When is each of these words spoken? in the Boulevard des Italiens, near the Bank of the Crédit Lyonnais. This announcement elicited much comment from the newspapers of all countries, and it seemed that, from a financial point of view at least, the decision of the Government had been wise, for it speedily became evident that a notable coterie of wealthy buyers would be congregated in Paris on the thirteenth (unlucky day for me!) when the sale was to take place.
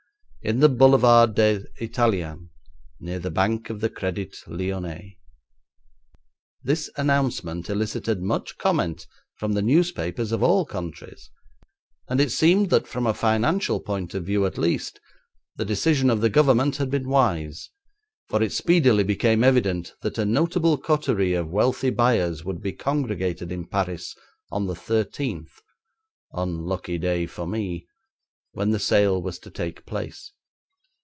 in 0.43 0.59
the 0.59 0.67
Boulevard 0.69 1.35
des 1.35 1.61
Italiens, 1.79 2.49
near 2.99 3.19
the 3.19 3.29
Bank 3.29 3.69
of 3.69 3.79
the 3.79 3.91
Crédit 3.91 4.35
Lyonnais. 4.47 5.15
This 6.63 6.89
announcement 6.97 7.69
elicited 7.69 8.23
much 8.23 8.57
comment 8.57 9.05
from 9.35 9.53
the 9.53 9.61
newspapers 9.61 10.31
of 10.31 10.41
all 10.41 10.65
countries, 10.65 11.29
and 12.09 12.19
it 12.19 12.31
seemed 12.31 12.71
that, 12.71 12.87
from 12.87 13.05
a 13.05 13.13
financial 13.13 13.79
point 13.79 14.15
of 14.15 14.25
view 14.25 14.47
at 14.47 14.57
least, 14.57 14.99
the 15.57 15.63
decision 15.73 16.09
of 16.09 16.21
the 16.21 16.29
Government 16.29 16.77
had 16.77 16.89
been 16.89 17.07
wise, 17.07 17.69
for 18.27 18.41
it 18.41 18.51
speedily 18.51 19.03
became 19.03 19.43
evident 19.43 19.93
that 20.01 20.17
a 20.17 20.25
notable 20.25 20.75
coterie 20.75 21.35
of 21.35 21.51
wealthy 21.51 21.91
buyers 21.91 22.43
would 22.43 22.63
be 22.63 22.73
congregated 22.73 23.51
in 23.51 23.63
Paris 23.67 24.15
on 24.51 24.65
the 24.65 24.73
thirteenth 24.75 25.61
(unlucky 26.31 26.97
day 26.97 27.27
for 27.27 27.45
me!) 27.45 27.85
when 28.53 28.71
the 28.71 28.79
sale 28.79 29.21
was 29.21 29.39
to 29.39 29.49
take 29.49 29.85
place. 29.85 30.33